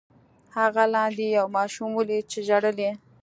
هغه 0.57 0.83
لاندې 0.93 1.25
یو 1.37 1.45
ماشوم 1.57 1.89
ولید 1.95 2.25
چې 2.31 2.39
ژړل 2.47 2.77
یې. 2.85 2.93